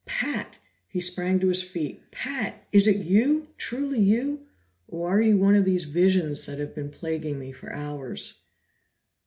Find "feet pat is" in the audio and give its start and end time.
1.61-2.87